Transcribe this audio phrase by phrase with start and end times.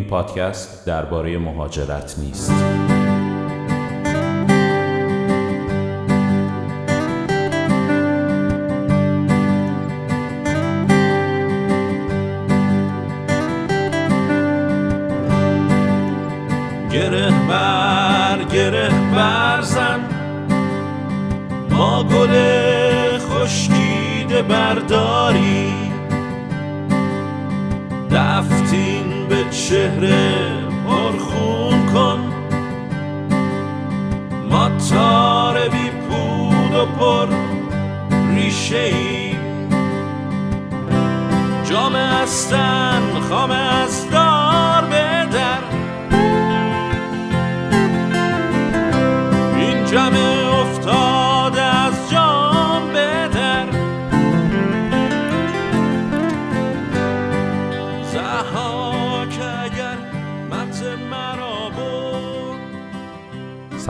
[0.00, 2.52] این پادکست درباره مهاجرت نیست.
[16.92, 20.00] گره بر گره برزن
[21.70, 22.28] ما گل
[23.18, 25.72] خشکیده برداری
[28.10, 29.19] دفتین
[29.50, 30.32] چهره
[30.86, 32.18] پرخون کن.
[34.50, 37.26] ما تار بی پود و پر
[38.34, 39.40] ریشه ایم
[41.70, 44.39] جام استن خام از دار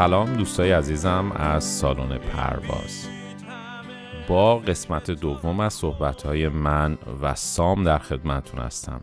[0.01, 3.09] سلام دوستای عزیزم از سالن پرواز.
[4.29, 9.01] با قسمت دوم از صحبتهای من و سام در خدمتون هستم.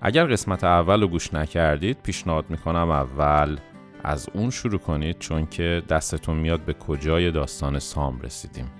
[0.00, 3.58] اگر قسمت اول رو گوش نکردید پیشنهاد می‌کنم اول
[4.04, 8.70] از اون شروع کنید چون که دستتون میاد به کجای داستان سام رسیدیم.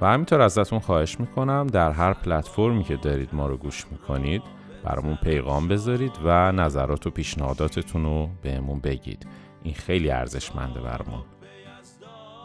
[0.00, 5.18] و همینطور ازتون خواهش می‌کنم در هر پلتفرمی که دارید ما رو گوش می‌کنید برامون
[5.22, 9.26] پیغام بذارید و نظرات و پیشنهاداتتون رو بهمون بگید.
[9.62, 11.24] این خیلی ارزشمنده برامون.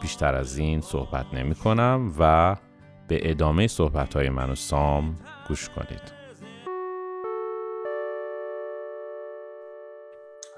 [0.02, 2.56] بیشتر از این صحبت نمی کنم و
[3.08, 5.16] به ادامه صحبت های من و سام
[5.48, 6.16] گوش کنید.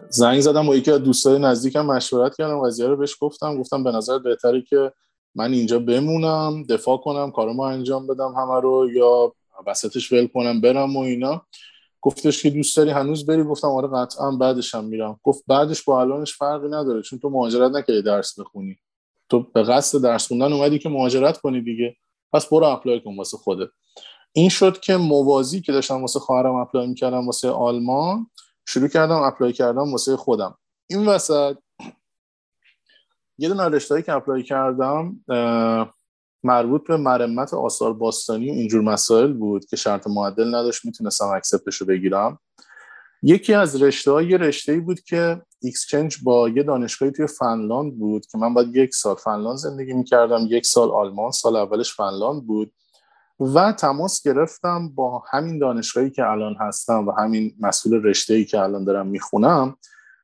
[0.08, 3.58] زنگ زدم با یکی از دوستای نزدیکم مشورت کردم قضیه رو بهش گفتم.
[3.58, 4.92] گفتم به نظر بهتره که
[5.34, 9.34] من اینجا بمونم دفاع کنم کارمو انجام بدم همه رو یا
[9.66, 11.46] وسطش ول کنم برم و اینا.
[12.00, 15.20] گفتش که دوست داری هنوز بری؟ گفتم آره قطعا بعدش هم میرم.
[15.22, 18.78] گفت بعدش با الانش فرقی نداره چون تو مهاجرت نکردی درس بخونی.
[19.28, 21.96] تو به قصد درس خوندن اومدی که مهاجرت کنی دیگه.
[22.32, 23.68] پس برو apply کن واسه خودت
[24.32, 28.30] این شد که موازی که داشتم واسه خواهرم apply می‌کردم واسه آلمان
[28.66, 30.58] شروع کردم apply کردم واسه خودم.
[30.86, 31.56] این وسط
[33.38, 35.24] یه دونه رشتهایی که apply کردم
[36.44, 41.64] مربوط به مرمت آثار باستانی و اینجور مسائل بود که شرط معدل نداشت می‌تونستم accept
[41.64, 42.38] ش رو بگیرم.
[43.22, 48.26] یکی از رشته یه رشته ای بود که اکسچنج با یه دانشگاهی توی فنلاند بود
[48.26, 52.72] که من باید یک سال فنلاند زندگی می‌کردم یک سال آلمان سال اولش فنلاند بود
[53.40, 58.60] و تماس گرفتم با همین دانشگاهی که الان هستم و همین مسئول رشته ای که
[58.60, 59.76] الان دارم می‌خونم.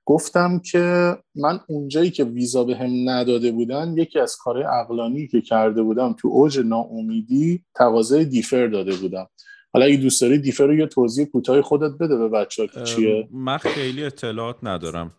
[0.04, 5.40] گفتم که من اونجایی که ویزا به هم نداده بودن یکی از کارهای اقلانی که
[5.40, 9.26] کرده بودم تو اوج ناامیدی تقاضای دیفر داده بودم.
[9.72, 13.28] حالا اگه دوست داری defer رو یه توضیح کوتاه خودت بده به بچه‌ها که چیه.
[13.30, 15.14] من خیلی اطلاعات ندارم.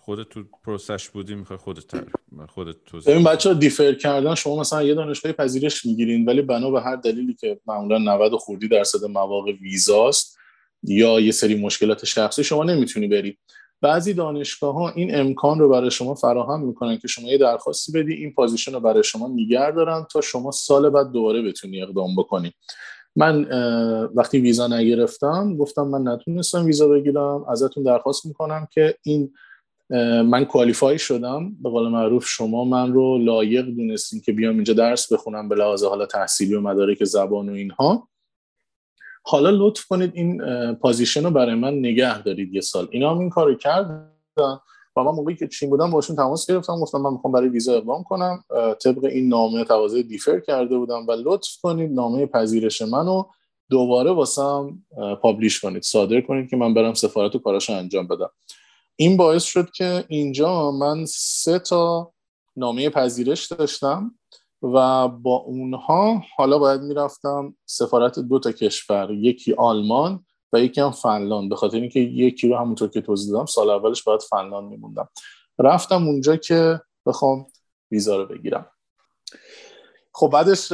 [0.00, 1.84] خودت تو پروسش بودی می‌خوای خودت
[2.48, 6.80] خودت توضیح ببین بچه‌ها defer کردن شما مثلا یه دانشگاه پذیرش می‌گیرین ولی بنا به
[6.80, 10.37] هر دلیلی که معمولا 90 خورده‌ای درصد مواقع ویزاست.
[10.82, 13.38] یا یه سری مشکلات شخصی شما نمی‌تونی بری.
[13.80, 18.14] بعضی دانشگاه ها این امکان رو برای شما فراهم می‌کنن که شما یه درخواستی بدی
[18.14, 22.52] این position رو برای شما نگه دارن تا شما سال بعد دوباره بتونی اقدام بکنی.
[23.16, 23.44] من
[24.14, 29.32] وقتی ویزا نگرفتم گفتم من نتونستم ویزا بگیرم ازتون درخواست می‌کنم که این
[30.24, 31.56] من qualify شدم.
[31.62, 35.84] به قول معروف شما من رو لایق دونستین که بیام اینجا درس بخونم به لحاظ
[35.84, 38.08] حالا تحصیلی و مدارک زبان و اینها.
[39.30, 40.42] حالا لطف کنید این
[40.74, 42.88] position رو برای من نگه دارید یه سال.
[42.90, 44.10] اینا هم این کارو کردن
[44.96, 48.02] و من موقعی که چین بودم باشون تماس گرفتم گفتم من می‌خوام برای ویزا اقدام
[48.02, 48.44] کنم.
[48.84, 53.24] طبق این نامه تقاضای دیفر کرده بودم و لطف کنید نامه پذیرش منو
[53.70, 54.82] دوباره واسم
[55.22, 55.82] پابلیش کنید.
[55.82, 58.30] صادر کنید که من برم سفارت و کاراشو انجام بدم.
[58.96, 62.12] این باعث شد که اینجا من سه تا
[62.56, 64.17] نامه پذیرش داشتم.
[64.62, 70.90] و با اونها حالا باید می‌رفتم سفارت دو تا کشور یکی آلمان و یکی هم
[70.90, 71.48] فنلاند.
[71.50, 75.08] به خاطر اینکه یکی رو همونطور که توضیح دادم سال اولش باید فنلاند میموندم.
[75.58, 77.46] رفتم اونجا که بخوام
[77.90, 78.66] ویزا رو بگیرم.
[80.12, 80.72] خب بعدش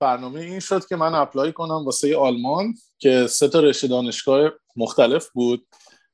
[0.00, 5.30] برنامه این شد که من apply کنم واسه آلمان که سه تا رشته دانشگاه مختلف
[5.30, 5.66] بود.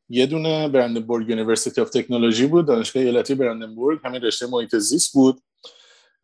[0.09, 5.41] یه دونه Brandenburg University of Technology بود دانشگاه ایالتی برندنبورگ همین رشته محیط زیست بود.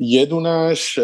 [0.02, 0.98] یه دونش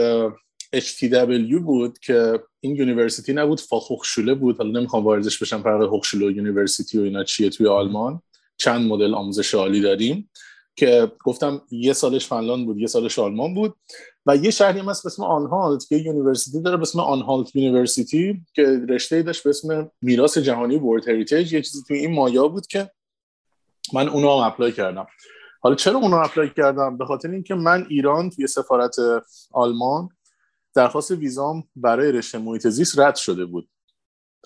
[0.77, 4.59] HTW بود که این university نبود Fachhochschule بود.
[4.59, 8.23] حالا نمی‌خوام واردش بشم فرق Hochschule university و اینا چیه توی آلمان.
[8.57, 10.31] چند مدل آموزش عالی داریم
[10.77, 13.75] که گفتم یه سالش فنلاند بود یه سالش آلمان بود
[14.27, 18.41] و یه شهری هم هست به اسم آنهالت یه university داره به اسم Anhalt University
[18.55, 22.67] که رشته داشت به اسم میراث جهانی World Heritage یه چیزی توی این مایا بود
[22.67, 22.91] که
[23.93, 25.07] من اونو هم apply کردم.
[25.61, 28.97] حالا چرا اونو apply کردم به خاطر اینکه من ایران توی سفارت
[29.53, 30.09] آلمان
[30.75, 33.69] درخواست ویزام برای رشته محیط زیست رد شده بود.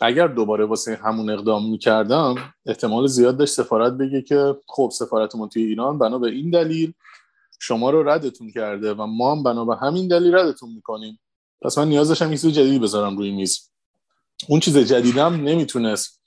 [0.00, 2.34] اگر دوباره واسه همون اقدام می‌کردم
[2.66, 6.92] احتمال زیاد داشت سفارت بگه که خب سفارتمون توی ایران بنا به این دلیل
[7.58, 11.20] شما رو ردتون کرده و ما هم بنا به همین دلیل ردتون می‌کنیم.
[11.62, 13.70] پس من نیاز داشتم یه چیز جدیدی بذارم روی میز.
[14.48, 16.22] اون چیز جدیدم نمی‌تونست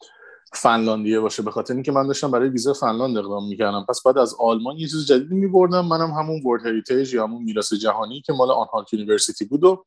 [0.54, 3.86] فنلاندیه باشه به خاطر اینکه من داشتم برای ویزا فنلاند اقدام می‌کردم.
[3.90, 7.74] پس بعد از آلمان یه چیز جدیدی میبردم منم همون World Heritage یا همون میراث
[7.74, 9.86] جهانی که مال Anhalt University بود و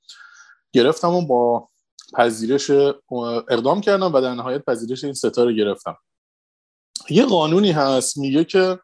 [0.73, 1.69] گرفتم و با
[2.15, 2.71] پذیرش
[3.49, 5.97] اقدام کردم و در نهایت پذیرش این ستاره گرفتم.
[7.11, 8.79] یه قانونی هست میگه که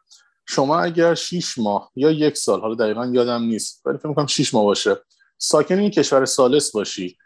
[0.47, 4.53] شما اگر 6 ماه یا یک سال حالا دقیقا یادم نیست ولی فکر می‌کنم 6
[4.53, 4.97] ماه باشه
[5.37, 7.17] ساکن این کشور سالس باشی.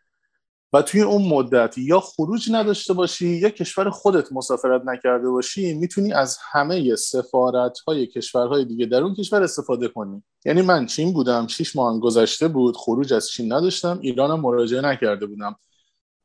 [0.73, 6.13] و توی اون مدت یا خروج نداشته باشی یا کشور خودت مسافرت نکرده باشی می‌تونی
[6.13, 10.23] از همه سفارت های کشورهای دیگه در اون کشور استفاده کنی.
[10.45, 15.25] یعنی من چین بودم 6 ماه گذشته بود خروج از چین نداشتم ایرانم مراجعه نکرده
[15.25, 15.55] بودم.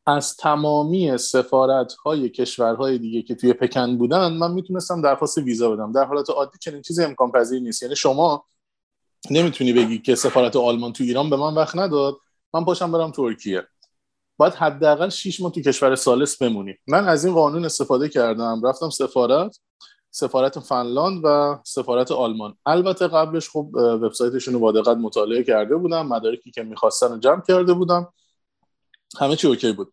[0.06, 5.92] از تمامی سفارت های کشورهای دیگه که توی پکن بودن من می‌تونستم درخواست ویزا بدم.
[5.92, 7.82] در حالت عادی چنین چیزی امکان پذیر نیست.
[7.82, 8.44] یعنی شما
[9.30, 12.16] نمی‌تونی بگی که سفارت آلمان تو ایران به من وقت نداد
[12.54, 13.62] من پاشم برم ترکیه.
[14.36, 18.62] باید حداقل 6 ماه تو کشور سالس بمونی من از این قانون استفاده کردم.
[18.64, 19.60] رفتم سفارت
[20.10, 22.54] سفارت فنلاند و سفارت آلمان.
[22.66, 27.42] البته قبلش خب وبسایتشون رو با دقت مطالعه کرده بودم مدارکی که می‌خواستن رو جمع
[27.48, 28.12] کرده بودم.
[29.20, 29.92] همه چی اوکی بود.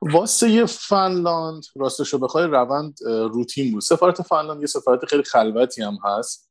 [0.00, 3.82] واسه فنلاند راستش رو بخوای روند روتین بود.
[3.82, 6.50] سفارت فنلاند یه سفارت خیلی خلوتی هم هست.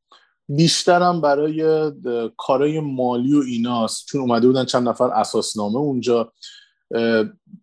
[0.50, 1.92] بیشترم برای
[2.38, 4.06] کارای مالی و ایناست.
[4.06, 6.32] چون اومده بودن چند نفر اساسنامه اونجا.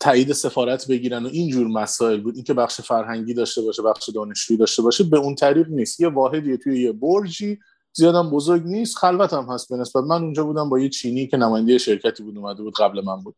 [0.00, 2.34] تایید سفارت بگیرن و اینجور مسائل بود.
[2.34, 6.00] اینکه بخش فرهنگی داشته باشه بخش دانشجویی داشته باشه به اون طریق نیست.
[6.00, 7.58] یه واحدی توی یه برجی
[7.92, 10.04] زیادم بزرگ نیست خلوت هم هست به نسبت.
[10.04, 13.34] من اونجا بودم با یه چینی که نماینده شرکتی بود اومده بود قبل من بود.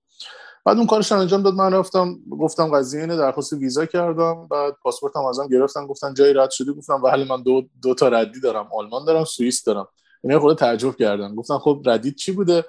[0.65, 5.25] بعد اون کارش انجام داد من رفتم گفتم قضیه اینه درخواست ویزا کردم بعد پاسپورتم
[5.25, 9.05] ازم گرفتن گفتن جای رد شدی؟ گفتم بله من دو, دو تا ردی دارم آلمان
[9.05, 9.89] دارم سوئیس دارم.
[10.25, 11.35] اینا خود تعجب کردن.
[11.35, 12.65] گفتن خب ردید چی بوده؟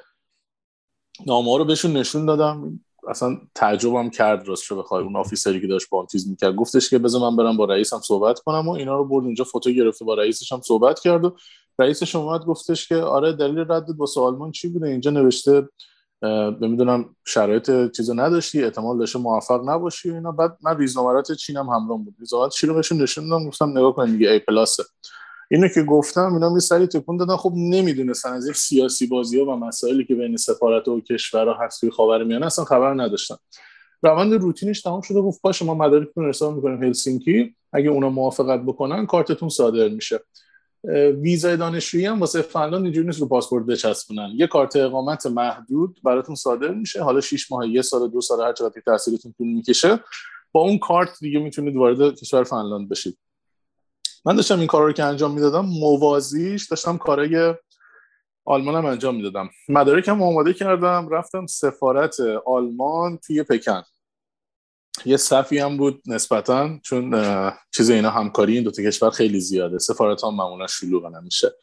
[1.28, 2.80] نامه رو بهشون نشون دادم.
[3.10, 5.04] اصلا تعجبم کرد راست رو بخوای.
[5.04, 6.56] اون آفیسری که داشت بانتیز می‌کرد.
[6.56, 9.26] گفتش که بذار من برم با رئیسم صحبت کنم و اینا رو برد.
[9.26, 11.36] اونجا فوتو گرفته با رئیسش هم صحبت کرد و
[11.80, 15.70] رئیسش اومد گفتش که آره دلیل ردت واسه آلمان چی بوده؟ اینجا نوشته
[16.62, 20.32] نمی‌دونم شرایط چیزو نداشتی احتمال داشته موفق نباشی اینا.
[20.32, 22.16] بعد من ریزنمرات چینم همراه بود.
[22.20, 24.84] ریزنمرات چی رو نشون دادم؟ گفتم نگاه کن دیگه ای پلاسه
[25.52, 27.36] اینو که گفتم اینا می سری تکون دادن.
[27.36, 31.82] خب نمی‌دونستن از این سیاسی بازی ها و مسائلی که بین سفارت و کشورها هست
[31.82, 33.36] توی خاورمیانه اصلا خبر نداشتن.
[34.04, 35.22] روند روتینش تمام شده.
[35.22, 37.56] گفت باشه ما مدارکتون رو ارسال می‌کنیم هلسینکی.
[37.74, 40.20] اگه اونا موافقت بکنن کارتتون صادر میشه.
[41.22, 44.32] ویزای دانشجویی هم واسه فنلاند اینجوری نیست رو پاسپورت بچسبونن.
[44.36, 47.04] یه کارت اقامت محدود براتون صادر میشه.
[47.04, 50.00] حالا 6 ماه یه سال دو سال هر چقدر تحصیلتون طول می‌کشه.
[50.52, 53.18] با اون کارت دیگه می‌تونید وارد کشور فنلاند بشید.
[54.26, 57.56] من داشتم این کارا رو که انجام می‌دادم موازیش داشتم کارای
[58.46, 59.50] آلمانم انجام می‌دادم.
[59.70, 62.16] مدارکم آماده کردم رفتم سفارت
[62.46, 63.84] آلمان توی پکن.
[65.06, 67.24] یه صفی هم بود نسبتا چون
[67.76, 69.78] چیز اینا همکاری این دو تا کشور خیلی زیاده.
[69.78, 71.56] سفارت ها معمولا شلوغ نمیشه.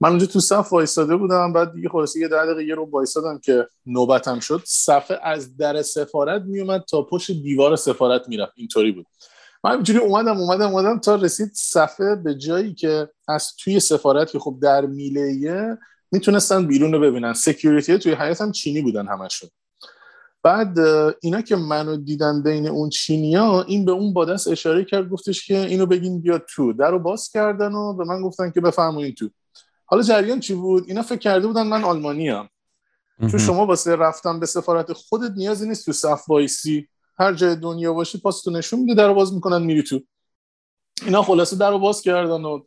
[0.00, 3.68] من اونجا تو صف وایستاده بودم بعد دیگه خلاصی یه دقیقه یه رو وایستادم که
[3.86, 4.62] نوبتم شد.
[4.66, 8.52] صفحه از در سفارت میومد تا پشت دیوار سفارت می‌رفت.
[8.56, 9.06] اینطوری بود.
[9.64, 14.38] من اینجوری اومدم اومدم اومدم تا رسید صفحه به جایی که از توی سفارت که
[14.38, 15.78] خب در میله
[16.12, 17.32] می‌تونستن بیرون رو ببینن.
[17.32, 19.50] security توی حیاطم چینی بودن همشون.
[20.42, 20.78] بعد
[21.20, 25.46] اینا که منو دیدن بین اون چینیا این به اون با دست اشاره کرد گفتش
[25.46, 26.72] که اینو بگین بیا تو.
[26.72, 29.30] در رو باز کردن و به من گفتن که بفرمایید تو.
[29.84, 32.48] حالا جریان چی بود؟ اینا فکر کرده بودن من آلمانی‌ام
[33.20, 36.88] چون شما واسه رفتن به سفارت خودت نیازی نیست تو صف وایسی.
[37.18, 40.00] هر جای دنیا باشی پاس تو نشون میده در باز می‌کنن میری تو.
[41.06, 42.60] اینا خلاصه در باز کردن و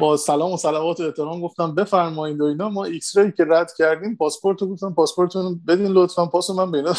[0.00, 2.68] با سلام و صلوات و احترام گفتم بفرمایید و اینا.
[2.68, 6.26] ما X-ray که رد کردیم پاسپورت رو گفتم پاسپورتتون بدین لطفا.
[6.26, 6.94] پاس من یه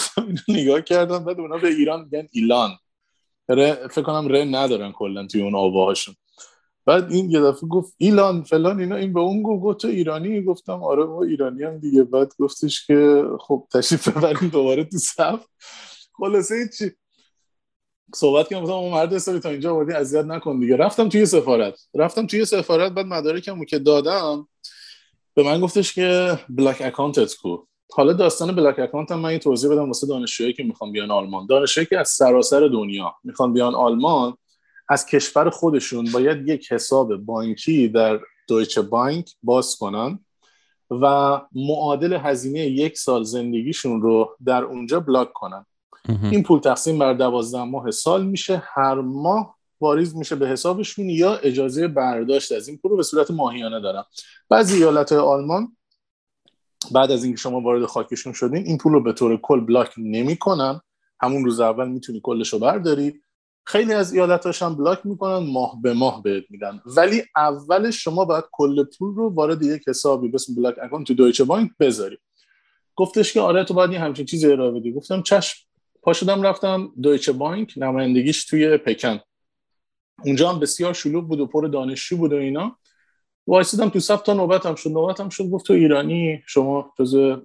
[0.48, 2.72] نگاه کردن بعد اونا به ایران میگن ایلان.
[3.90, 6.16] فکر کنم ر ندارن کلا توی اون آواهاشون.
[6.86, 10.42] بعد این یه دفعه گفت ایلان فلان اینا این به اون گفت گفت تو ایرانی؟
[10.42, 12.04] گفتم آره ما ایرانی‌ام دیگه.
[12.04, 15.46] بعد گفتش که خب تشریف ببریم دوباره تو صف.
[16.22, 16.92] خلاصه چی.
[18.16, 20.78] صحبت کردم گفتم اون مرد حسابی تا اینجا آوردی اذیت نکن دیگه.
[20.78, 21.80] رفتم توی سفارت.
[21.94, 24.48] رفتم توی سفارت بعد مدارکمو که دادم
[25.34, 27.58] به من گفتش که block account ت کو.
[27.92, 31.46] حالا داستان block account هم من این توضیح بدم واسه دانشجویی که می‌خوان بیان آلمان.
[31.46, 34.38] دانشجویی که از سراسر دنیا می‌خوان بیان آلمان
[34.90, 40.20] از کشور خودشون باید یک حساب بانکی در Deutsche Bank باز کنن
[40.92, 45.66] و معادل هزینه یک سال زندگیشون رو در اونجا block کنن.
[46.10, 48.64] این پول تقسیم بر دوازده ماه سال میشه.
[48.66, 53.32] هر ماه واریز میشه به حسابشون یا اجازه برداشت از این پول رو به صورت
[53.32, 54.04] ماهیانه دارن
[54.50, 55.78] بعضی ایالت آلمان
[56.92, 60.82] بعد از اینکه شما وارد خاکشون شدین این پول رو به طور کل block نمی‌کنن.
[61.22, 63.22] همون روز اول می‌تونی کلش رو برداری.
[63.66, 66.82] خیلی از ایالتاش هم block می‌کنن ماه به ماه بهت میدن.
[66.86, 71.44] ولی اولش شما باید کل پول رو وارد یک حسابی یه block account تو Deutsche
[71.44, 72.18] Bank بذاری.
[72.96, 74.92] گفتش که آره تو باید این همچین چیزی ارائه بدی.
[74.92, 75.71] گفتم چشم.
[76.02, 79.20] پا شدم رفتم دویچه بانک نمایندگیش توی پکن.
[80.26, 82.78] اونجا هم بسیار شلوغ بود و پر دانشجو بود و اینا.
[83.48, 84.90] وایسیدم تو صف تا نوبتم شد.
[84.90, 85.50] نوبتم شد.
[85.50, 87.38] گفت تو ایرانی شما جز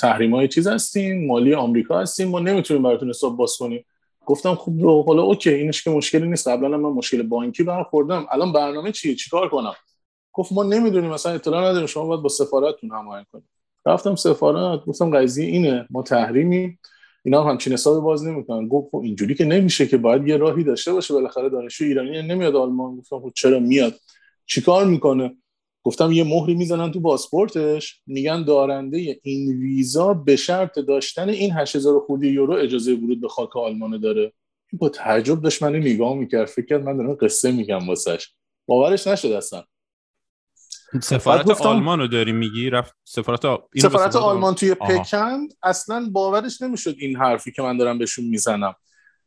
[0.00, 2.28] تحریم های چیز هستین مالی آمریکا هستین.
[2.28, 3.84] ما نمی‌تونیم براتون حساب باز کنیم.
[4.26, 6.48] گفتم خب حالا اوکی اینش که مشکلی نیست.
[6.48, 8.26] قبلا من مشکل بانکی برخوردم.
[8.30, 9.74] الان برنامه چیه؟ چیکار کنم؟
[10.32, 11.86] گفت ما نمی‌دونیم مثلا اطلاع نداریم.
[11.86, 13.44] شما باید با سفارتتون هماهنگ کنید.
[13.86, 15.86] رفتم سفارت گفتم قضیه اینه.
[15.90, 16.78] ما تحریمی
[17.24, 18.68] اینا هم همچین حساب باز نمی‌کنن.
[18.68, 21.14] گفت خب اینجوری که نمیشه که باید یه راهی داشته باشه.
[21.14, 22.96] بالاخره دانشجو ایرانی نمیاد آلمان.
[22.96, 23.94] گفتم خب چرا میاد؟
[24.46, 25.36] چیکار می‌کنه؟
[25.84, 28.00] گفتم یه مهری می‌زنن تو پاسپورتش.
[28.06, 33.56] میگن دارنده این ویزا به شرط داشتن این 8000 خودی یورو اجازه ورود به خاک
[33.56, 34.32] آلمان داره.
[34.72, 36.48] با تعجب داشت من نگاه می‌کرد.
[36.48, 38.28] فکر کرد من دارم قصه میگم واسش.
[38.66, 39.62] باورش نشد اصلا.
[41.00, 43.56] سفارت آلمان رو داری میگی؟ رفت سفارت, آ...
[43.82, 48.74] سفارت آلمان توی پکن اصلا باورش نمی‌شد این حرفی که من دارم بهشون می‌زنم.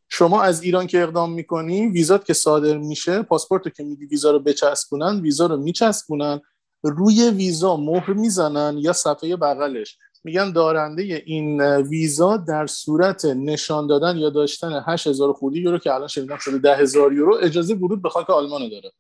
[0.09, 4.39] شما از ایران که اقدام می‌کنی ویزات که صادر میشه پاسپورت که میدی ویزا رو
[4.39, 6.41] بچسبونن ویزا رو میچسبونن
[6.83, 9.97] روی ویزا مهر می‌زنن یا صفحه بغلش.
[10.23, 16.07] میگن دارنده این ویزا در صورت نشان دادن یا داشتن 8000 خودی یورو که الان
[16.07, 18.91] شنیدم شده 10000 یورو اجازه ورود به خاک آلمان داره.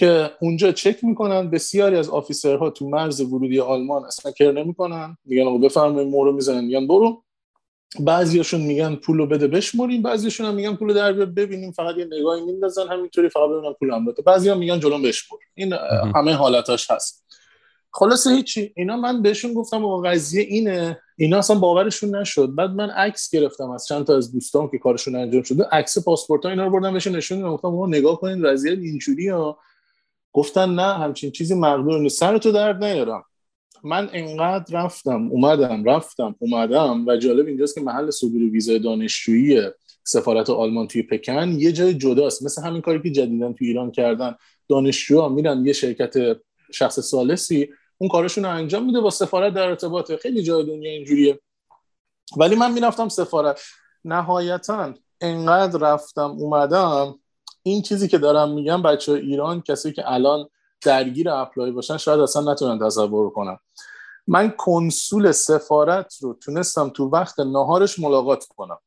[0.00, 1.50] که اونجا چک می‌کنن.
[1.50, 5.16] بسیاری از آفیسرها تو مرز ورودی آلمان اصلا کر نمی‌کنن.
[5.24, 6.64] میگن آقا بفرمایید مورو می‌زنن.
[6.64, 7.22] میگن برو.
[8.00, 10.02] بعضیاشون میگن پولو بده بشمریم.
[10.02, 11.72] بعضیاشون هم میگن پولو در ببینیم.
[11.72, 12.88] فقط یه نگاهی میندازن.
[12.88, 14.22] همینطوری فقط ببینن پول هم بده.
[14.22, 15.38] بعضیا میگن جلو بشمر.
[15.54, 15.72] این
[16.14, 17.24] همه حالتاش هست.
[17.92, 18.72] خلاصه هیچی.
[18.76, 21.00] اینا من بهشون گفتم و قضیه اینه.
[21.18, 22.54] اینا اصلا باورشون نشد.
[22.54, 25.64] بعد من عکس گرفتم از چند تا از دوستان که کارشون انجام شده.
[25.72, 27.54] عکس پاسپورت ها اینا رو بردم بهشون نشون دادم.
[27.54, 28.46] گفتم نگاه کنین.
[28.46, 29.58] وضعیت اینجوری ها
[30.32, 32.18] گفتن نه همچین چیزی مقدور نیست.
[32.18, 33.24] سرتو درد نیارم.
[33.84, 39.62] من انقدر رفتم اومدم رفتم اومدم و جالب اینجاست که محل صدور ویزای دانشجویی
[40.04, 42.42] سفارت آلمان توی پکن یه جای جداست.
[42.42, 44.34] مثل همین کاری که جدیدن توی ایران کردن.
[44.68, 46.40] دانشجوها میرن یه شرکت
[46.72, 47.68] شخص سالسی
[47.98, 50.16] اون کارشون رو انجام میده با سفارت در ارتباطه.
[50.16, 51.40] خیلی جای دنیا اینجوریه.
[52.36, 53.60] ولی من می‌رفتم سفارت.
[54.04, 57.18] نهایتا انقدر رفتم اومدم
[57.62, 60.48] این چیزی که دارم میگم بچه ایران کسی که الان
[60.80, 63.58] درگیر اپلای باشن شاید اصلا نتونن تصور کنن.
[64.26, 68.78] من کنسول سفارت رو تونستم تو وقت نهارش ملاقات کنم.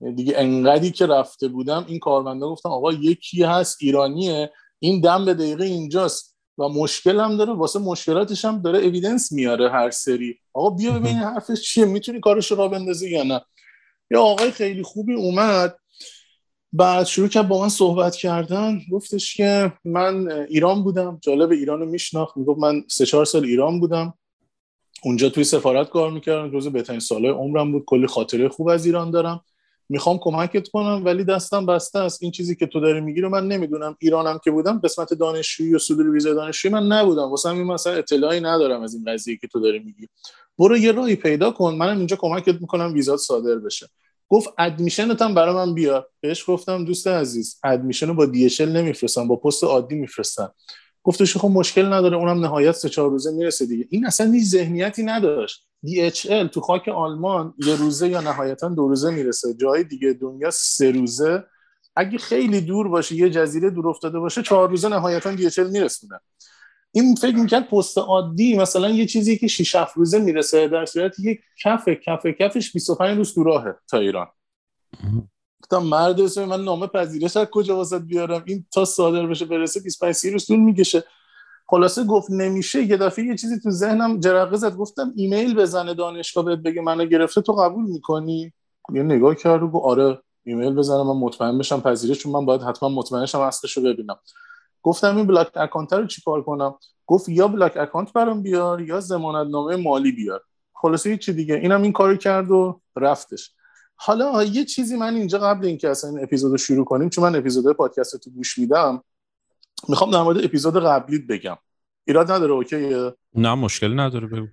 [0.00, 5.24] یعنی دیگه انقدری که رفته بودم این کارمنده گفتم آقا یکی هست ایرانیه این دم
[5.24, 10.38] به دقیقه اینجاست و مشکل هم داره واسه مشکلاتش هم داره اویدنس میاره هر سری.
[10.52, 13.40] آقا بیا ببین حرفش چیه می‌تونی کارش رو بندازی یا نه؟
[14.10, 15.76] یا آقای خیلی خوبی اومد
[16.72, 18.80] بعد شروع کرد با من صحبت کردن.
[18.92, 21.18] گفتش که من ایران بودم.
[21.22, 22.36] جالب ایران رو میشناخت.
[22.36, 24.14] می‌گفت من سه چهار سال ایران بودم.
[25.04, 26.58] اونجا توی سفارت کار می‌کردم.
[26.58, 27.84] جز بهترین سالهای عمرم بود.
[27.86, 29.40] کلی خاطره خوب از ایران دارم.
[29.88, 32.22] می‌خوام کمکت کنم ولی دستم بسته است.
[32.22, 33.96] این چیزی که تو داری میگی رو من نمی‌دونم.
[33.98, 37.30] ایرانم که بودم قسمت دانشجویی و صدور ویزا دانشجویی من نبودم.
[37.30, 40.08] واسه همین مثلا اطلاعی ندارم از این قضیه که تو داری میگی.
[40.58, 41.74] برو یه راهی پیدا کن.
[41.74, 43.88] منم اینجا کمکت می‌کنم ویزات صادر بشه.
[44.32, 49.28] گفت ادمیشنت هم برای من بیار بهش گفتم دوست عزیز ادمیشن رو با دی نمیفرستم
[49.28, 50.54] با پست عادی میفرستم.
[51.02, 53.86] گفتش خب مشکل نداره اونم نهایت سه چهار روزه می‌رسه دیگه.
[53.90, 55.66] این اصلا هیچ ذهنیتی نداشت.
[55.86, 59.54] DHL تو خاک آلمان یه روزه یا نهایتا دو روزه می‌رسه.
[59.54, 61.44] جای دیگه دنیا سه روزه.
[61.96, 66.20] اگه خیلی دور باشه یه جزیره دور افتاده باشه چهار روزه نهایتا دیچل میرسونه.
[66.92, 71.18] این فکر می‌کرد پست عادی مثلا یه چیزی که 6 7 روزه می‌رسه در صورت
[71.18, 74.26] یک کف کف کفش 25 روز تو راهه تا ایران.
[75.62, 79.80] گفتم مرد اسم من نامه پذیرش از کجا واسط بیارم؟ این تا صادر بشه برسه
[79.80, 81.04] 25 30 روز طول می‌کشه.
[81.66, 82.82] خلاصه گفت نمیشه.
[82.82, 84.76] یه دفعه یه چیزی تو ذهنم جرقه زد.
[84.76, 88.52] گفتم ایمیل بزنه دانشگاه بهت بگه منو گرفته تو قبول می‌کنی؟
[88.94, 92.62] یه نگاه کرد و گفت آره ایمیل بزنم من مطمئن بشم پذیرش چون من باید
[92.62, 94.16] حتما مطمئنشم اصلش ببینم.
[94.82, 96.74] گفتم این block account رو چیکار کنم؟
[97.06, 100.42] گفت یا block account برام بیار یا ضمانت نامه مالی بیار.
[100.74, 101.54] خلاصه چی دیگه.
[101.54, 103.50] اینم این کاری کرد و رفتش.
[103.96, 107.38] حالا یه چیزی من اینجا قبل اینکه اصلا این اپیزود رو شروع کنیم چون من
[107.38, 109.02] اپیزود پادکست تو گوش میدم
[109.88, 111.56] می‌خوام در مورد اپیزود قبلیت بگم.
[112.06, 114.46] ایراد نداره OK ه؟ نه مشکلی نداره بگو.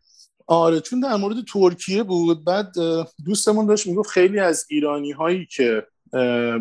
[0.47, 2.73] آره چون در مورد ترکیه بود بعد
[3.25, 5.87] دوستمون داشت می‌گفت خیلی از ایرانی هایی که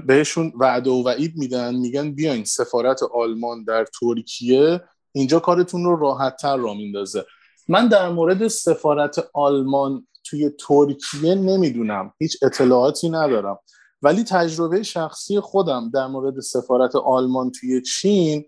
[0.07, 4.81] بهشون وعده و وعید میدن میگن بیاین سفارت آلمان در ترکیه
[5.12, 7.25] اینجا کارتون رو راحت تر را میندازه.
[7.69, 13.59] من در مورد سفارت آلمان توی ترکیه نمی‌دونم هیچ اطلاعاتی ندارم.
[14.03, 18.45] ولی تجربه شخصی خودم در مورد سفارت آلمان توی چین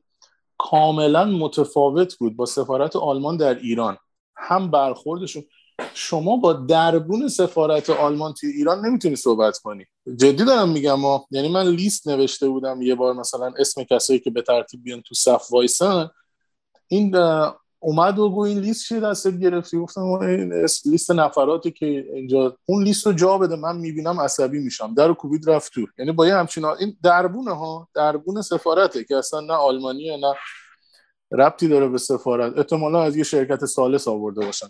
[0.58, 3.96] کاملا متفاوت بود با سفارت آلمان در ایران.
[4.36, 5.44] هم برخوردشون
[5.94, 9.86] شما با دربون سفارت آلمان توی ایران نمی‌تونی صحبت کنی.
[10.16, 14.30] جدی دارم میگم ما یعنی من لیست نوشته بودم یه بار مثلا اسم کسایی که
[14.30, 16.10] به ترتیب بیان تو صف وایسن.
[16.88, 17.16] این
[17.80, 22.84] اومد و گو این لیست چیه دستت گرفتی؟ گفتم این لیست نفراتی که اینجا اون
[22.84, 24.94] لیست رو جا بده من می‌بینم عصبی میشم.
[24.94, 25.86] در کوبید رفت تو.
[25.98, 26.46] یعنی با یه
[26.80, 30.34] این دربونه ها دربون سفارته که اصلا نه آلمانیه نه
[31.32, 32.58] ربطی داره به سفارت.
[32.58, 34.66] احتمالا از یه شرکت سالس آورده باشن.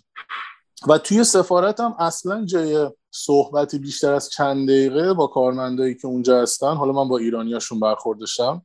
[0.86, 6.42] و توی سفارت هم اصلا جای صحبتی بیشتر از چند دقیقه با کارمندایی که اونجا
[6.42, 8.62] هستن حالا من با ایرانیاشون برخوردشم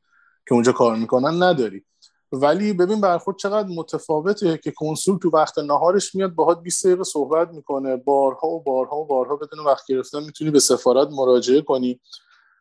[0.47, 1.85] که اونجا کار می‌کنن نداری.
[2.31, 7.49] ولی ببین برخورد چقدر متفاوته که کنسول تو وقت نهارش میاد باهات 20 دقیقه صحبت
[7.49, 11.99] می‌کنه بارها و بارها و بارها بدون وقت گرفتن می‌تونی به سفارت مراجعه کنی.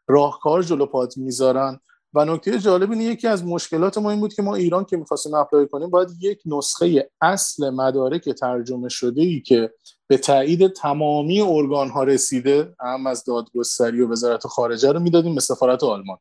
[0.06, 1.80] راهکار جلو پات می‌ذارن.
[2.14, 5.34] و نکته جالب اینه یکی از مشکلات ما این بود که ما ایران که می‌خواستیم
[5.34, 9.70] اپلای کنیم باید یک نسخه اصل مدارک ترجمه شده ای که
[10.06, 15.40] به تایید تمامی ارگان ها رسیده هم از دادگستری و وزارت خارجه رو می‌دادیم به
[15.40, 16.18] سفارت آلمان.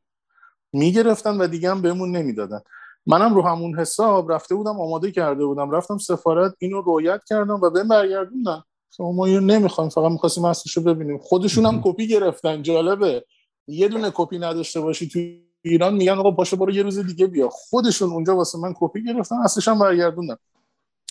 [0.74, 2.62] می‌گرفتن و دیگه هم بهمون نمی‌دادن.
[3.06, 5.72] منم رو همون حساب رفته بودم آماده کرده بودم.
[5.72, 8.64] رفتم سفارت اینو رویت کردم و بهم برگردوندن.
[9.00, 11.18] ما اینو نمی‌خوایم فقط می‌خواستیم اصلش رو ببینیم.
[11.18, 13.26] خودشون هم کپی گرفتن جالبه.
[13.68, 15.20] یه دونه کپی نداشته باشی تو
[15.62, 17.50] ایران میگن آقا باشه برو یه روز دیگه بیا.
[17.50, 20.36] خودشون اونجا واسه من کپی گرفتن اصلش هم برگردوندن.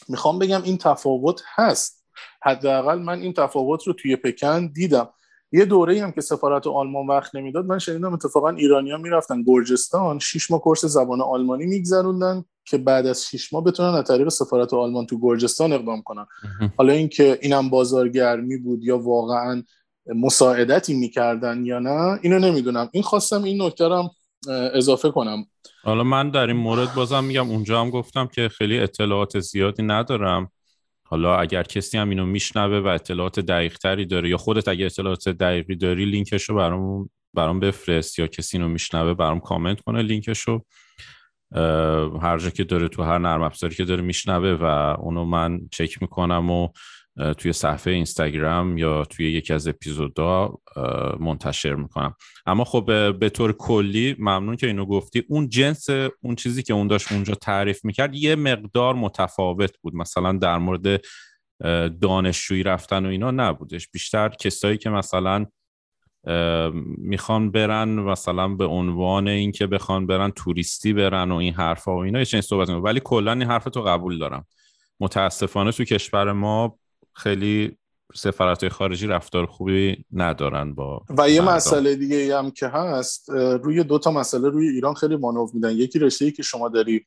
[0.09, 2.05] می‌خوام بگم این تفاوت هست.
[2.43, 5.09] حداقل من این تفاوت رو توی پکن دیدم.
[5.53, 10.51] یه دوره هم که سفارت آلمان وقت نمی‌داد من شنیدم اتفاقا ایرانیا می‌رفتن گرجستان شش
[10.51, 15.07] ماه کورس زبان آلمانی میگذروندن که بعد از شش ماه بتونن از طریق سفارت آلمان
[15.07, 16.27] تو گرجستان اقدام کنن.
[16.77, 19.63] حالا اینکه اینم بازارگرمی بود یا واقعا
[20.07, 22.89] مساعدتی می‌کردن یا نه اینو نمی‌دونم.
[22.93, 23.89] این خواستم این نکته
[24.49, 25.47] اضافه کنم.
[25.85, 30.53] حالا من در این مورد بازم میگم اونجا هم گفتم که خیلی اطلاعات زیادی ندارم.
[31.05, 35.29] حالا اگر کسی هم اینو میشنوه و اطلاعات دقیق تری داره یا خودت اگر اطلاعات
[35.29, 38.19] دقیقی داری لینکش رو برام برام بفرست.
[38.19, 40.65] یا کسی اینو میشنوه برام کامنت کنه لینکش رو
[42.23, 44.65] هر جا که داره تو هر نرم افزاری که داره میشنوه و
[45.01, 46.69] اونو من چک می‌کنم و
[47.39, 50.55] توی صفحه اینستاگرام یا توی یکی از اپیزودا
[51.21, 52.15] منتشر می‌کنم.
[52.47, 52.85] اما خب
[53.19, 55.25] به طور کلی ممنون که اینو گفتی.
[55.29, 55.87] اون جنس
[56.21, 59.95] اون چیزی که اون داشت اونجا تعریف می‌کرد یه مقدار متفاوت بود.
[59.95, 61.01] مثلا در مورد
[62.01, 63.89] دانشجویی رفتن و اینا نبودش.
[63.89, 65.47] بیشتر کسایی که مثلا
[66.99, 72.19] می‌خوان برن مثلا به عنوان اینکه بخوان برن توریستی برن و این حرفا و اینا
[72.19, 74.47] یه صحبت ولی کلا این حرف تو قبول دارم.
[75.01, 76.79] متاسفانه تو کشور ما
[77.13, 77.77] خیلی
[78.15, 83.99] سفارت خارجی رفتار خوبی ندارن با و یه مسئله دیگه هم که هست روی دو
[83.99, 85.71] تا مسئله روی ایران خیلی مانور میدن.
[85.71, 87.07] یکی رشته ای که شما داری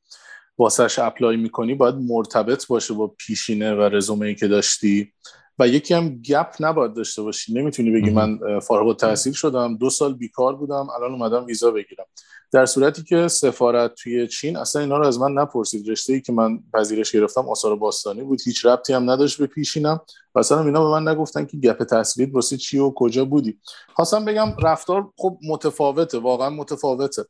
[0.57, 5.13] واسش اپلای می‌کنی باید مرتبط باشه با پیشینه و رزومه ای که داشتی.
[5.59, 7.53] و یکی هم گپ نباید داشته باشی.
[7.53, 9.77] نمی‌تونی بگی من فارغ التحصیل شدم.
[9.77, 10.87] دو سال بیکار بودم.
[10.89, 12.05] الان اومدم ویزا بگیرم.
[12.51, 15.89] در صورتی که سفارت توی چین اصلا اینا رو از من نپرسید.
[15.89, 18.41] رشته ای که من پذیرش گرفتم آثار باستانی بود.
[18.45, 20.01] هیچ ربطی هم نداشت به پیشینم.
[20.35, 23.59] و اصلا اینا به من نگفتن که گپ تحصیلیت واسه چی و کجا بودی.
[23.95, 26.19] خواستم بگم رفتار خب متفاوته.
[26.19, 27.23] واقعا متفاوته.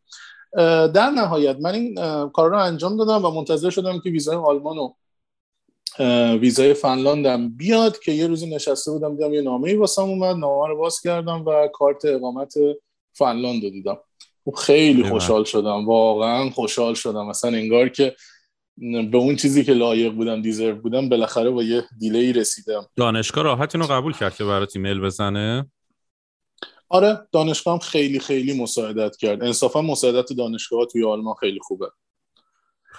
[0.94, 1.96] در نهایت من این
[2.30, 4.94] کار رو انجام دادم و منتظر شدم که ویزای آلمان و
[6.40, 10.68] ویزای فنلاندم بیاد که یه روزی نشسته بودم دیدم یه نامه ای واسم اومد نامه
[10.68, 12.54] رو باز کردم و کارت اقامت
[13.14, 13.98] فنلاند رو دیدم.
[14.46, 17.26] خب خیلی خوشحال شدم واقعا خوشحال شدم.
[17.28, 18.16] مثلا انگار که
[19.12, 22.86] به اون چیزی که لایق بودم دیزرو بودم بالاخره با یه دیلی رسیدم.
[22.96, 25.72] دانشگاه راحت اینو قبول کرد که برات ایمیل بزنه؟
[26.90, 29.44] آره دانشگاه هم خیلی خیلی مساعدت کرد.
[29.44, 31.88] انصافا مساعدت دانشگاه توی آلمان خیلی خوبه.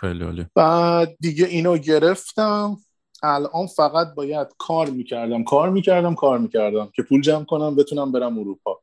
[0.00, 0.46] خیلی عالی.
[0.54, 2.76] بعد دیگه اینو گرفتم.
[3.22, 8.38] الان فقط باید کار می‌کردم کار می‌کردم کار می‌کردم که پول جمع کنم بتونم برم
[8.38, 8.80] اروپا.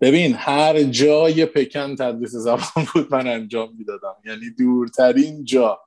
[0.00, 4.14] ببین هر جای پکن تدریس زبان بود من انجام می‌دادم.
[4.26, 5.78] یعنی دورترین جا.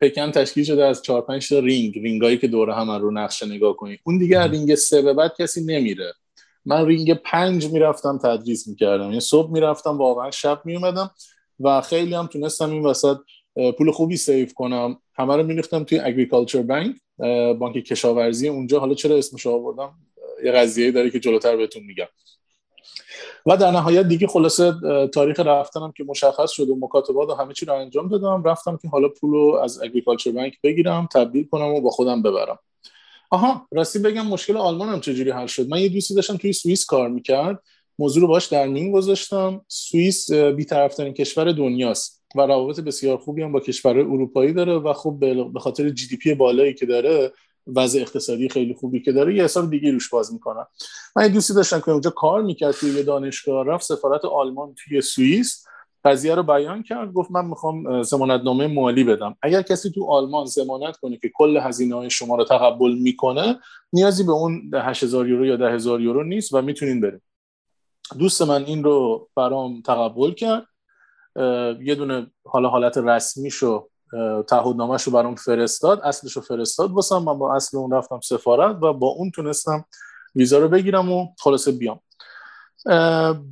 [0.00, 3.46] پکن تشکیل شده از چهار پنج تا ring ring ایی که دوره هم رو نقشه
[3.46, 3.98] نگاه کنی.
[4.04, 6.12] اون دیگه رینگ سه به بعد کسی نمیره.
[6.64, 9.04] من رینگ پنج می‌رفتم تدریس می‌کردم.
[9.04, 11.10] یعنی صبح می‌رفتم واقعا شب میومدم
[11.60, 13.16] و خیلی هم تونستم این وسط
[13.78, 14.98] پول خوبی save کنم.
[15.14, 16.96] همه رو میریختم توی Agriculture Bank
[17.58, 18.48] بانک کشاورزی.
[18.48, 19.94] اونجا حالا چرا اسمش آوردم؟
[20.44, 22.06] یه قضیه داره که جلوتر بهتون میگم.
[23.46, 24.74] و در نهایت دیگه خلاصه
[25.14, 28.42] تاریخ رفتنم که مشخص شد و مکاتبات و همه چی رو انجام دادم.
[28.44, 32.58] رفتم که حالا پول رو از اگریکالچر بانک بگیرم تبدیل کنم و با خودم ببرم.
[33.30, 36.84] آها راستی بگم مشکل آلمان هم چجوری حل شد؟ من یه دوستی داشتم توی سوئیس
[36.84, 37.62] کار می‌کرد.
[37.98, 39.64] موضوع رو باش در میون گذاشتم.
[39.68, 42.15] سوئیس بیطرفترین کشور دنیاست.
[42.36, 45.18] و روابط بسیار خوبی هم با کشور اروپایی داره و خب
[45.52, 47.32] به خاطر جی دی پی بالایی که داره
[47.66, 50.66] وضع اقتصادی خیلی خوبی که داره یه حساب دیگه روش باز می‌کنن
[51.16, 55.66] من یه دوستی داشتم که اونجا کار می‌کرد توی دانشگاه رفت سفارت آلمان توی سوئیس
[56.04, 57.88] قضیه رو بیان کرد گفت من می‌خوام
[58.44, 59.36] نامه مالی بدم.
[59.42, 63.58] اگر کسی تو آلمان زمانت کنه که کل هزینه های شما رو تقبل می‌کنه
[63.92, 67.22] نیازی به اون 8000 یورو یا 10000 یورو نیست و می‌تونین بریم
[68.18, 70.66] دوست من این رو برام تقبل کرد.
[71.82, 73.88] یه دونه حالا حالت رسمیشو
[74.48, 76.90] تعهدنامهش رو برام فرستاد اصلش رو فرستاد.
[76.90, 79.84] واسم من با اصل اون رفتم سفارت و با اون تونستم
[80.34, 82.00] ویزا رو بگیرم و خلاصه بیام.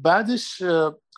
[0.02, 0.62] بعدش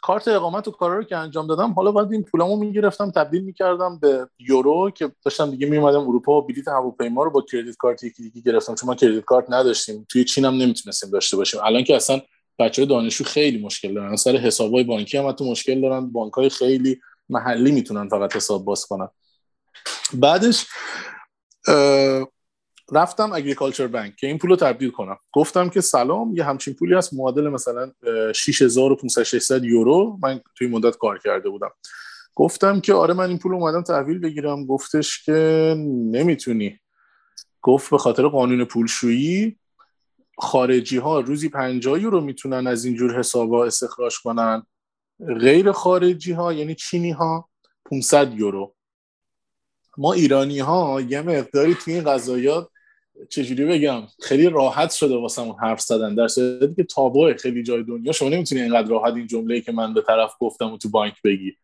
[0.03, 3.99] کارت اقامت و کارا رو که انجام دادم حالا باید این پولمو می‌گرفتم تبدیل می‌کردم
[3.99, 8.23] به یورو که داشتم دیگه میومدم اروپا و بلیط هواپیما رو با کردیت کارت یکی
[8.23, 8.75] دیگه گرفتم.
[8.75, 11.61] چون ما کردیت کارت نداشتیم توی چین هم نمی‌تونستیم داشته باشیم.
[11.65, 12.21] الان که اصلا
[12.59, 14.16] بچه دانشجو خیلی مشکل دارن.
[14.16, 16.07] سر حسابای بانکی هم تو مشکل دارن.
[16.07, 19.09] بانک های خیلی محلی می‌تونن فقط حساب باز کنن.
[20.14, 20.66] بعدش
[22.92, 25.19] رفتم اگریکالچر بانک که این پول رو تبدیل کنم.
[25.33, 27.14] گفتم که سلام یه همچین پولی هست.
[27.14, 27.92] معادل مثلا
[28.35, 31.71] 6500 600 یورو من توی مدت کار کرده بودم.
[32.35, 34.66] گفتم که آره من این پول اومدم تحویل بگیرم.
[34.66, 35.75] گفتش که
[36.11, 36.79] نمی‌تونی.
[37.62, 39.59] گفت به خاطر قانون پولشویی
[40.38, 44.66] خارجی ها روزی 50 یورو می‌تونن از اینجور حسابا استخراج کنن؟
[45.40, 47.49] غیر خارجی ها یعنی چینی ها
[47.90, 48.75] 500 یورو.
[49.99, 52.68] ما ایرانی ها یه مقداری توی این قضایات
[53.29, 56.14] چجوری بگم خیلی راحت شده واسمون حرف زدن.
[56.14, 58.12] در صورتی که تابوه خیلی جای دنیا.
[58.12, 61.57] شما نمی‌تونی اینقدر راحت این جمله که من به طرف گفتم و تو بانک بگی.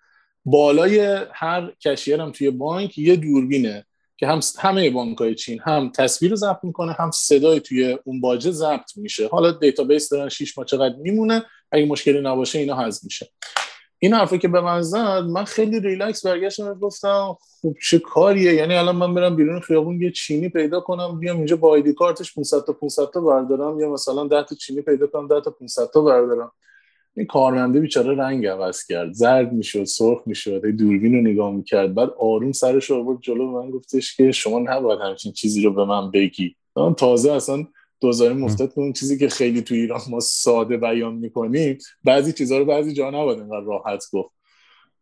[0.45, 3.87] بالای هر cashier م توی بانک یه دوربینه.
[4.23, 8.21] که هم همه بانک های چین هم تصویر رو ضبط می‌کنه هم صدای توی اون
[8.21, 9.29] باجه ضبط میشه.
[9.29, 13.29] حالا database دارن 6 ماه چقدر میمونه اگه مشکلی نباشه اینا حذف میشه.
[13.99, 18.55] این حرفی که به من زد من خیلی ریلکس برگشتم و گفتم خوب چه کاریه؟
[18.55, 22.35] یعنی الان من برم بیرون خیابون یه چینی پیدا کنم بیام اینجا با آیدی کارتش
[22.35, 25.91] 500 تا 500 تا بردارم یا مثلا 10 تا چینی پیدا کنم 10 تا 500
[25.95, 26.53] تا بردارم.
[27.17, 29.13] این کارمنده بیچاره رنگ عوض کرد.
[29.13, 31.95] زرد می‌شد سرخ می‌شد دوربین رو نگاه می‌کرد.
[31.95, 35.85] بعد آروم سرش رو برد جلو من گفتش که شما نباید همچین چیزی رو به
[35.85, 36.57] من بگی.
[36.97, 37.67] تازه اصلا
[38.01, 42.65] دوزاری مفتد اون چیزی که خیلی تو ایران ما ساده بیان می‌کنیم بعضی چیزها رو
[42.65, 44.31] بعضی جا نباید اینقدر راحت گفت.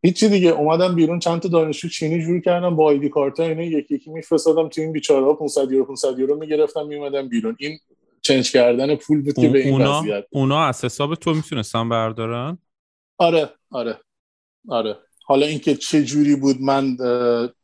[0.03, 0.49] هیچی دیگه.
[0.49, 4.69] اومدم بیرون چند تا دانشجو چینی جور کردم با آیدی کارت اینا یکی یکی میفرستادم
[4.69, 7.57] تو این بیچاره ها 500 یورو 500 یورو می‌گرفتم میومدم بیرون.
[7.59, 7.79] این
[8.31, 12.59] چنج کردن پول بود که به این اونا، وضعیت اونا از حساب تو می‌تونستن بردارن؟
[13.19, 14.01] آره آره
[14.69, 14.97] آره.
[15.27, 16.97] حالا اینکه چه جوری بود من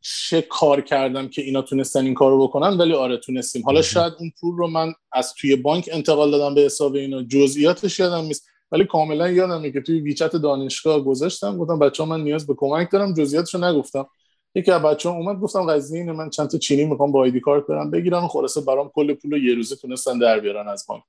[0.01, 3.63] چه کار کردم که اینا تونستن این کارو بکنن ولی آره تونستیم.
[3.65, 7.23] حالا شاید اون پول رو من از توی بانک انتقال دادم به حساب اینا.
[7.23, 12.21] جزئیاتش یادم نیست ولی کاملا یادمه که توی ویچت دانشگاه گذاشتم گفتم بچه ها من
[12.21, 14.07] نیاز به کمک دارم جزئیاتش رو نگفتم.
[14.57, 17.67] یکی از بچه اومد گفتم قضیه اینه من چند تا چینی می‌خوام با آیدی کارت
[17.67, 21.03] برم بگیرم و خلاصه برام کل پول رو یه روزه تونستن در بیارن از بانک.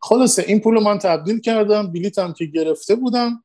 [0.00, 3.44] خلاصه این پول رو من تبدیل کردم بلیتم که گرفته بودم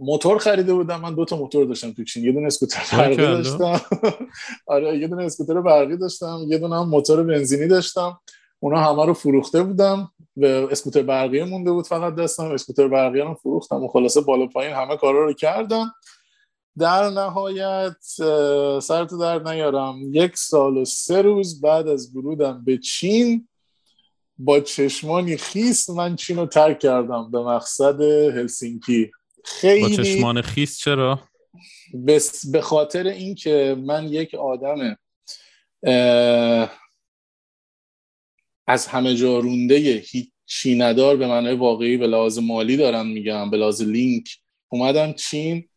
[0.00, 3.80] موتور خریده بودم من دو تا موتور داشتم تو چین یه دونه اسکوتر برقی داشتم.
[4.66, 8.20] آره یه دونه اسکوتر برقی داشتم یه دونه هم موتور بنزینی داشتم.
[8.60, 13.34] اونا همه رو فروخته بودم به اسکوتر برقی مونده بود فقط دستم اسکوتر برقی رو
[13.34, 15.94] فروختم و خلاصه بالا پایین همه کارا رو کردم.
[16.78, 17.96] در نهایت
[18.82, 20.14] سرتو در نیارم.
[20.14, 23.48] یک سال و سه روز بعد از ورودم به چین
[24.38, 29.10] با چشمانی خیس من چین رو ترک کردم به مقصد هلسینکی.
[29.44, 31.20] خیلی با چشمان خیس چرا؟
[32.06, 34.96] بس به خاطر اینکه من یک آدم
[38.66, 43.56] از همه جا رونده هیچی ندار به معنای واقعی به لحاظ مالی دارم میگم به
[43.56, 44.28] لحاظ لینک.
[44.68, 45.68] اومدم چین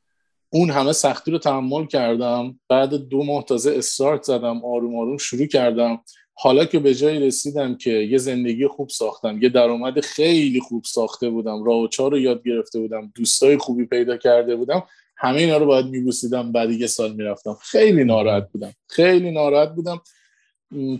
[0.53, 2.59] اون همه سختی رو تحمل کردم.
[2.69, 6.03] بعد دو ماه تازه استارت زدم آروم آروم شروع کردم.
[6.33, 11.29] حالا که به جایی رسیدم که یه زندگی خوب ساختم یه درآمد خیلی خوب ساخته
[11.29, 14.83] بودم راه و چار رو یاد گرفته بودم دوستای خوبی پیدا کرده بودم
[15.17, 17.57] همه اینا رو باید میبوسیدم بعد یه سال می‌رفتم.
[17.61, 18.73] خیلی ناراحت بودم.
[18.87, 20.01] خیلی ناراحت بودم.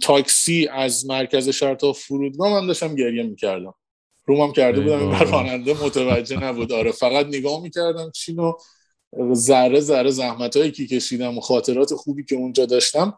[0.02, 3.74] تاکسی از مرکز شهر تا فرودگاه من داشتم گریه می‌کردم.
[4.26, 6.72] رومم کرده بودم این راننده متوجه نبود.
[6.72, 8.54] آره فقط نگاه می‌کردم چینو
[9.34, 13.18] ذره ذره زحمت هایی که کشیدم و خاطرات خوبی که اونجا داشتم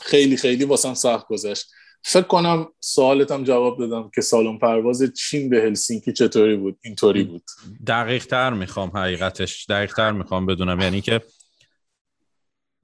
[0.00, 1.66] خیلی خیلی واسم سخت گذشت.
[2.02, 7.42] فکر کنم سوالتم جواب دادم که سالن پرواز چین به هلسینکی چطوری بود؟ اینطوری بود.
[7.86, 10.80] دقیق تر می‌خوام حقیقتش دقیق تر می‌خوام بدونم.
[10.80, 11.20] یعنی که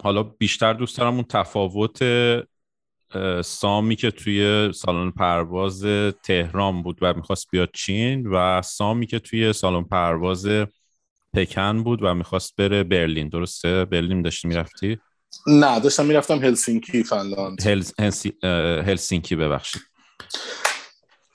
[0.02, 1.98] حالا بیشتر دوست دارم اون تفاوت
[3.44, 5.84] سامی که توی سالن پرواز
[6.24, 10.46] تهران بود و می‌خواست بیاد چین و سامی که توی سالن پرواز
[11.36, 13.28] پکن بود و می‌خواست بره برلین.
[13.28, 14.98] درسته؟ برلین داشتی می‌رفتی؟
[15.46, 17.62] نه داشتم می‌رفتم هلسینکی فنلاند.
[18.86, 19.82] هلسینکی ببخشید.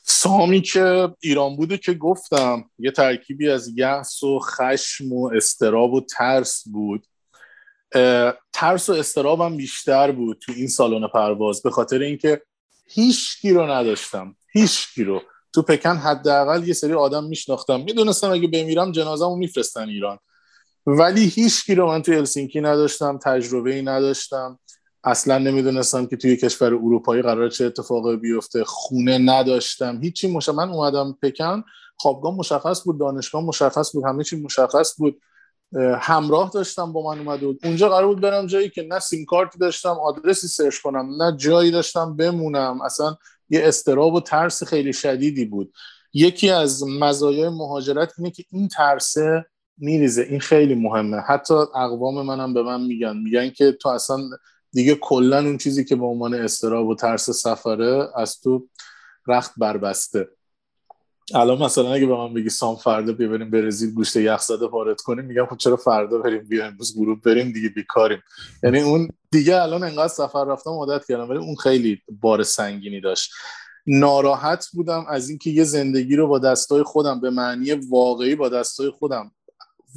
[0.04, 6.02] سامی که ایران بوده که گفتم یه ترکیبی از یأس و خشم و استراب و
[6.02, 7.08] ترس بود.
[8.54, 12.42] ترس و استرابم بیشتر بود تو این سالن پرواز به خاطر اینکه
[12.88, 14.36] هیچ رو نداشتم.
[14.54, 15.22] هیچ رو.
[15.54, 17.82] تو پکن حداقل یه سری آدم میشناختم.
[17.82, 20.18] می‌دونستم اگه بمیرم جنازه‌مو میفرستن ایران.
[20.86, 24.60] ولی هیچ رو من تو هلسینکی نداشتم تجربه ای نداشتم.
[25.04, 28.64] اصلا نمی‌دونستم که توی کشور اروپایی قرار چه اتفاقی بیفته.
[28.64, 30.00] خونه نداشتم.
[30.02, 30.50] هیچی مش...
[30.50, 31.64] من اومدم پکن.
[31.98, 35.22] خوابگاه مشخص بود دانشگاه مشخص بود همه چی مشخص بود.
[36.00, 37.60] همراه داشتم با من اومده بود.
[37.64, 41.72] اونجا قرار بود برم جایی که نه سیم کارتی داشتم آدرسی سرچ کنم نه جایی
[41.72, 42.82] داشتم بمونم.
[42.82, 43.16] اصلا
[43.52, 45.74] یه استراب و ترس خیلی شدیدی بود.
[46.14, 49.46] یکی از مزایای مهاجرت اینه که این ترسه
[49.78, 50.22] میریزه.
[50.22, 51.18] این خیلی مهمه.
[51.18, 53.18] حتی اقوام منم به من میگن.
[53.18, 54.20] میگن که تو اصلا
[54.72, 58.68] دیگه کلا اون چیزی که به عنوان استراب و ترس سفره از تو
[59.28, 60.30] رخت بربسته.
[61.36, 65.02] الان مثلا اگه به من بگی سام فردا بیا بریم برزیل گوشت یخ زده وارد
[65.02, 68.22] کنیم میگم خب چرا فردا بریم؟ بیا امروز گروه بریم دیگه بیکاریم.
[68.64, 73.32] یعنی اون دیگه الان انقدر سفر رفتم عادت کردم ولی اون خیلی بار سنگینی داشت.
[73.88, 78.90] ناراحت بودم از اینکه یه زندگی رو با دستای خودم به معنی واقعی با دستای
[78.90, 79.32] خودم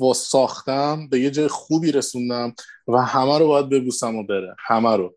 [0.01, 2.55] و ساختم به یه جای خوبی رسوندم
[2.89, 4.57] و همه رو باید ببوسم و بره.
[4.67, 5.15] همه رو.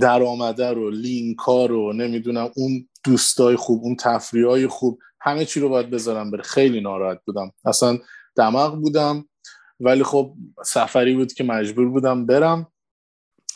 [0.00, 4.98] درآمده رو لینکا رو نمی‌دونم اون دوستای خوب اون تفریح خوب.
[5.26, 6.42] همه چی رو باید بذارم بره.
[6.42, 7.52] خیلی ناراحت بودم.
[7.64, 7.98] اصلا
[8.36, 9.28] دماغ بودم
[9.80, 10.34] ولی خب
[10.64, 12.66] سفری بود که مجبور بودم برم.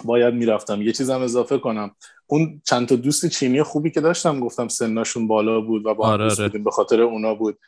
[0.05, 0.83] باید می‌رفتم.
[0.83, 1.91] یه چیزم اضافه کنم.
[2.27, 6.13] اون چند تا دوست چینی خوبی که داشتم گفتم سنشون بالا بود و با هم
[6.13, 6.45] آره, آره.
[6.45, 7.59] بودیم به خاطر اونا بود.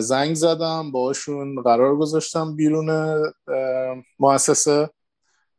[0.00, 3.16] زنگ زدم باشون قرار گذاشتم بیرون
[4.18, 4.90] مؤسسه.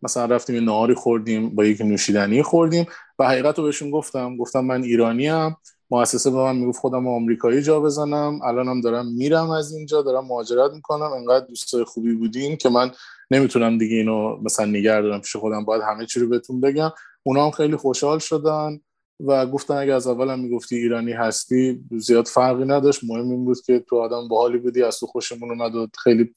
[0.01, 2.85] مثلا رفتیم یه نهاری خوردیم با یک نوشیدنی خوردیم.
[3.19, 4.37] و حقیقت رو بهشون گفتم.
[4.37, 5.57] گفتم من ایرانی هم
[5.91, 10.71] مؤسسه به من می‌گفت خودم آمریکایی جا بزنم الانم دارم میرم از اینجا دارم مهاجرت
[10.71, 11.11] می‌کنم.
[11.11, 12.91] انقدر دوستای خوبی بودین که من
[13.31, 16.91] نمی‌تونم دیگه اینو مثلا نگه دارم پیش خودم باید همه چی رو بهتون بگم.
[17.23, 18.79] اونا هم خیلی خوشحال شدن
[19.25, 23.03] و گفتن اگه از اولم می‌گفتی ایرانی هستی زیاد فرقی نداشت.
[23.03, 26.33] مهم این بود که تو آدم باحالی بودی از تو خوشمون اومد و خیلی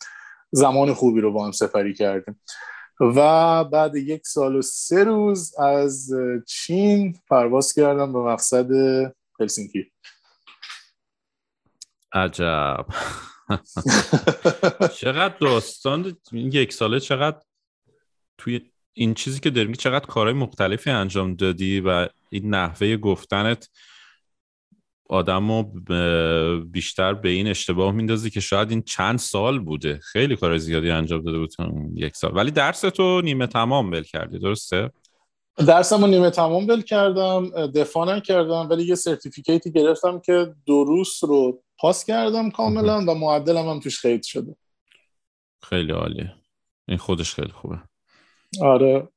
[0.52, 2.40] زمان خوبی رو با هم سفری کردیم.
[3.00, 6.10] و بعد یک سال و سه روز از
[6.46, 8.68] چین پرواز کردم به مقصد
[9.40, 9.92] هلسینکی.
[12.12, 12.86] عجب.
[15.00, 17.40] چقدر داستان این یک ساله چقدر
[18.38, 18.60] توی
[18.92, 23.68] این چیزی که داریم چقدر کارهای مختلفی انجام دادی و این نحوه گفتنت
[25.08, 25.62] آدم رو
[26.64, 30.00] بیشتر به این اشتباه میندازی که شاید این چند سال بوده.
[30.02, 31.52] خیلی کار زیادی انجام داده بود
[31.94, 32.36] یک سال.
[32.36, 34.90] ولی درس تو نیمه تمام بل کردی درسته؟
[35.66, 41.18] درسم رو نیمه تمام بل کردم دفاع نکردم ولی یه سرتیفیکیتی گرفتم که دو روز
[41.22, 44.56] رو پاس کردم کاملا و معدلم هم توش خیلی شده.
[45.62, 46.34] خیلی عالیه.
[46.88, 47.78] این خودش خیلی خوبه.
[48.62, 49.08] آره.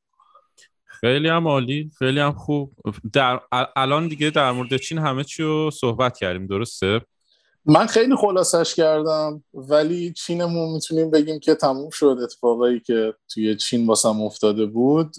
[0.85, 2.73] خیلی هم عالی خیلی هم خوب.
[3.13, 3.39] در
[3.75, 7.01] الان دیگه در مورد چین همه چی رو صحبت کردیم درسته؟
[7.65, 13.87] من خیلی خلاصش کردم ولی چینمون می‌تونیم بگیم که تموم شد اتفاقایی که توی چین
[13.87, 15.15] واسم افتاده بود.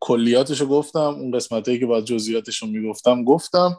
[0.00, 3.76] کلیاتش رو گفتم اون قسمت که باید جزئیاتش رو می‌گفتم گفتم.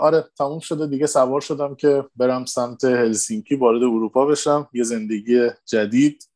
[0.00, 0.86] آره تموم شده.
[0.86, 4.68] دیگه سوار شدم که برم سمت هلسینکی وارد اروپا بشم.
[4.72, 6.28] یه زندگی جدید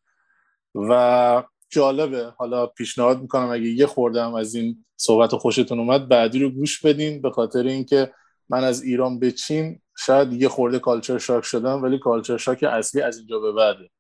[0.75, 2.33] و جالبه.
[2.37, 7.23] حالا پیشنهاد می‌کنم اگه یه خوردم از این صحبت خوشتون اومد بعدی رو گوش بدین.
[7.23, 8.13] به خاطر اینکه
[8.49, 13.03] من از ایران به چین شاید یه خورده کالچر شاک شدم ولی کالچر شاک اصلی
[13.03, 13.91] از اینجا به بعده.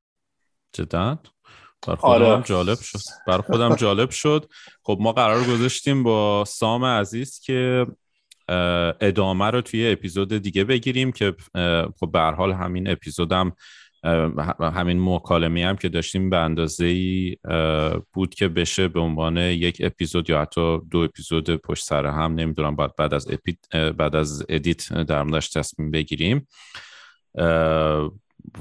[0.73, 1.19] جدا.
[1.87, 2.43] بر خودم آره.
[2.43, 2.99] جالب شد.
[3.27, 4.51] بر خودم جالب شد.
[4.83, 7.87] خب ما قرار گذاشتیم با سام عزیز که
[9.01, 11.35] ادامه رو توی اپیزود دیگه بگیریم که
[12.01, 13.53] خب به حال همین اپیزودم
[14.61, 17.37] همین مکالمه هم که داشتیم به اندازه ای
[18.13, 22.35] بود که بشه به عنوان یک اپیزود یا حتی دو اپیزود پشت سر هم.
[22.35, 23.29] نمی‌دونم باید بعد از
[23.73, 26.49] بعد از ادیت در موردش تصمیم بگیریم.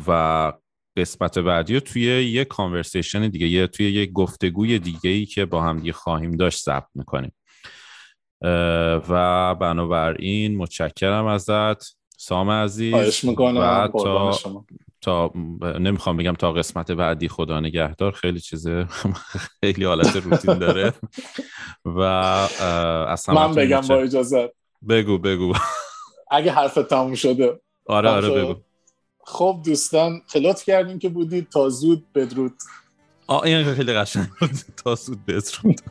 [0.07, 0.53] و
[0.97, 5.61] قسمت بعدی رو توی یه کانورسیشن دیگه یه توی یه گفتگوی دیگه ای که با
[5.61, 7.31] هم دیگه خواهیم داشت ضبط می‌کنیم.
[9.09, 11.97] و بنابراین متشکرم ازت.
[12.19, 14.31] سام عزیز و تا,
[15.01, 15.31] تا
[15.79, 18.11] نمی‌خوام بگم تا قسمت بعدی خدا نگهدار.
[18.11, 18.87] خیلی چیزه
[19.61, 20.93] خیلی حالت روتین داره.
[21.85, 21.99] و
[23.09, 24.53] اصلا من بگم با اجازه
[24.89, 25.53] بگو بگو.
[26.31, 27.59] اگه حرف تموم شده.
[27.85, 28.55] آره آره بگو.
[29.29, 32.53] خب دوستان خلوت کردیم که بودید تا زود بدرود.
[33.27, 34.49] آه این خیلی قشنگ بود.
[34.83, 35.81] تا زود بدرود.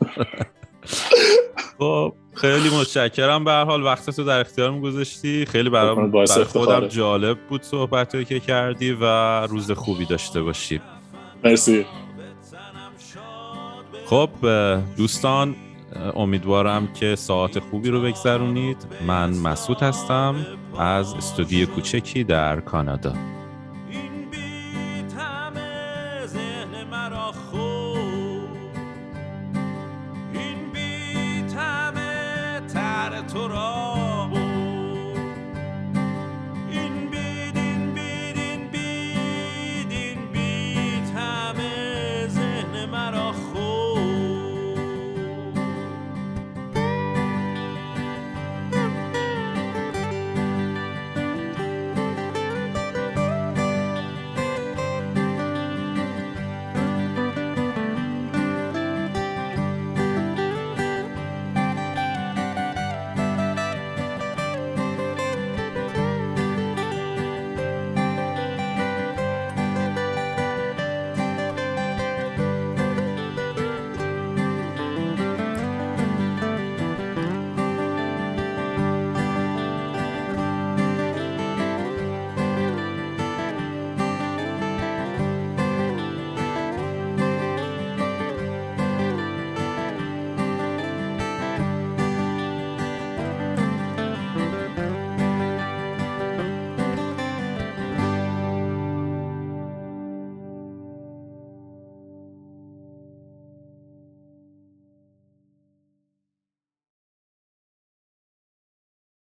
[1.79, 3.43] خب خیلی متشکرم.
[3.43, 5.45] به هر حال وقت تو در اختیارم گذاشتی.
[5.45, 9.05] خیلی برام برای خودم جالب بود صحبتی که کردی و
[9.47, 10.81] روز خوبی داشته باشی.
[11.43, 11.85] مرسی.
[14.05, 14.29] خب
[14.97, 15.55] دوستان
[16.15, 18.77] امیدوارم که ساعت خوبی رو بگذرونید.
[19.07, 20.35] من مسعود هستم
[20.79, 23.36] از استودیو کوچکی در کانادا.